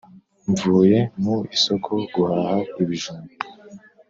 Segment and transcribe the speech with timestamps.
[0.51, 3.33] Mvuye mu isoko guhaha ibijumba.